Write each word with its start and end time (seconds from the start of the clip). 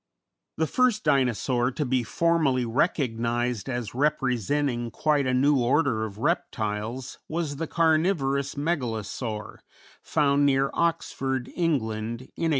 The 0.57 0.65
first 0.65 1.03
Dinosaur 1.03 1.69
to 1.73 1.85
be 1.85 2.01
formally 2.01 2.65
recognized 2.65 3.69
as 3.69 3.93
representing 3.93 4.89
quite 4.89 5.27
a 5.27 5.33
new 5.35 5.57
order 5.59 6.05
of 6.05 6.17
reptiles 6.17 7.19
was 7.29 7.57
the 7.57 7.67
carnivorous 7.67 8.55
Megalosaur, 8.55 9.59
found 10.01 10.43
near 10.43 10.71
Oxford, 10.73 11.51
England, 11.55 12.21
in 12.21 12.49
1824. 12.49 12.49